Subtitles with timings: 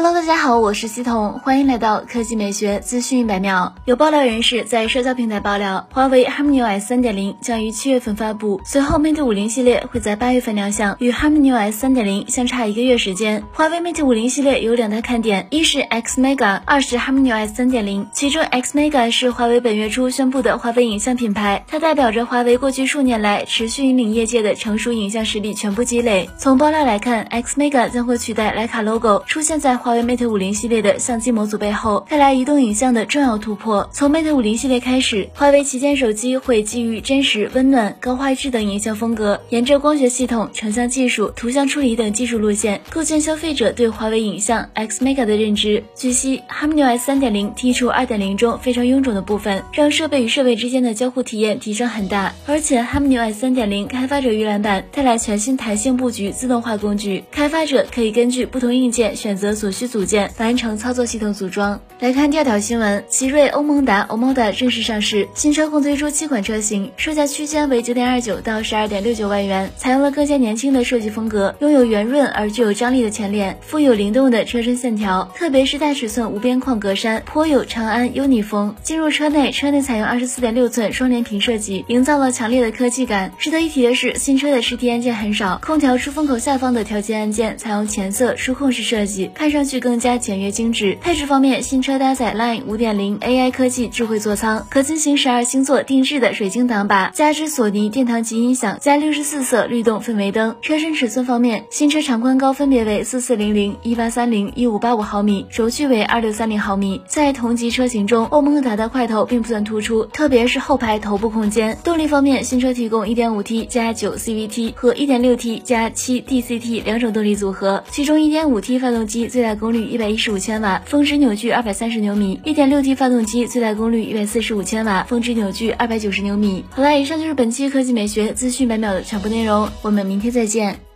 [0.00, 3.74] Hello，大家好，我是西彤，欢迎来到科技美学资讯一百秒。
[3.84, 13.42] 有爆料人士在社交平台爆料，华为 HarmonyOS 3.0将于七月份发布，随后 Mate 50系列会在八月份亮相，与 HarmonyOS 3.0相差一个月时间。
[13.52, 18.06] 华为 Mate 50系列有两大看点，一是 X Mega，二是 HarmonyOS 3.0。
[18.12, 26.30] 其中 X Mega 是华为本月初宣布的华为影像品牌，它代表着华为过去数年来持续引领业界的成熟影像实力全部积累。
[26.38, 29.76] 从爆料来看，X Mega 将会取代徕卡 logo 出现在。
[29.87, 33.88] 华华为 Mate 50系列的相机模组背后，带来移动影像的重要突破。
[33.90, 45.82] 从 Mate 50系列开始，华为旗舰手机会基于真实、温暖、高画质等影像风格，沿着光学系统、成像技术、图像处理等技术路线，构建消费者对华为影像 X Mega 的认知。
[45.94, 52.34] 据悉，HarmonyOS 3.0剔除2.0中非常臃肿的部分，让设备与设备之间的交互体验提升很大。
[52.46, 59.67] 而且，HarmonyOS 3.0开发者预览版带来全新弹性布局自动化工具，开发者可以根据不同硬件选择所。
[59.68, 61.78] 所需组件完成操作系统组装。
[62.00, 78.74] 来看第二条新闻，奇瑞欧盟达 Omoda 正式上市，新车共推出七款车型，售价区间为九点二九到十二点六九万元，采用了更加年轻的设计风格，拥有圆润而具有张力的前脸，富有灵动的车身线条，特别是大尺寸无边框格栅，颇有长安 UNI 风。
[78.82, 83.32] 进入车内，车内采用二十四点六寸双联屏设计，营造了强烈的科技感。
[83.38, 89.57] 值得一提的是，新车的实体按键很少，空调出风口下方的调节按键采用前色触控式设计，看上。
[89.58, 90.96] 上去更加简约精致。
[91.00, 100.54] 配置方面，新车搭载 Line 5.0 AI 科技智慧座舱，可进行十二星座定制的水晶挡把，加之索尼殿堂级音响加六十四色律动氛围灯。
[100.62, 107.00] 车身尺寸方面，新车长宽高分别为四四零零、一八三零、一五八五毫米，轴距为二六三零毫米。
[107.08, 111.76] 在同级车型中，欧盟达的块头并不算突出，特别是后排头部空间。
[111.82, 126.62] 动力方面，新车提供一点五 T 加九 CVT 和一点六 T 加七 DCT 两种动力组合，其中一点五 T 发动机最大大功率一百一十五千瓦，峰值扭矩二百三十牛米；一点六 T 发动机最大功率一百四十五千瓦，峰值扭矩二百九十牛米。
[126.68, 130.87] 好了，以上就是本期科技美学资讯百秒的全部内容，我们明天再见。